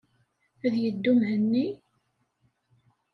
[0.65, 1.65] Ad yeddu Mhenni?